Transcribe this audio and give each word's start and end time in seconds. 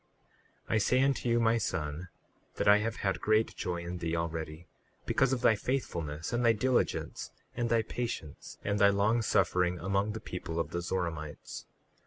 38:3 0.67 0.73
I 0.73 0.77
say 0.79 1.01
unto 1.03 1.29
you, 1.29 1.39
my 1.39 1.57
son, 1.59 2.07
that 2.55 2.67
I 2.67 2.79
have 2.79 2.95
had 3.05 3.21
great 3.21 3.55
joy 3.55 3.83
in 3.83 3.99
thee 3.99 4.15
already, 4.15 4.65
because 5.05 5.31
of 5.31 5.41
thy 5.41 5.53
faithfulness 5.55 6.33
and 6.33 6.43
thy 6.43 6.53
diligence, 6.53 7.29
and 7.55 7.69
thy 7.69 7.83
patience 7.83 8.57
and 8.63 8.79
thy 8.79 8.89
long 8.89 9.21
suffering 9.21 9.77
among 9.77 10.13
the 10.13 10.19
people 10.19 10.59
of 10.59 10.71
the 10.71 10.81
Zoramites. 10.81 11.67